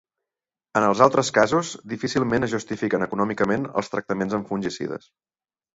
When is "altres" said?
1.07-1.29